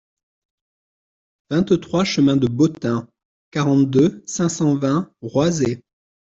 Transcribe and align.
vingt-trois 1.51 2.03
chemin 2.05 2.35
de 2.35 2.47
Beautin, 2.47 3.07
quarante-deux, 3.51 4.23
cinq 4.25 4.49
cent 4.49 4.73
vingt, 4.75 5.13
Roisey 5.21 5.83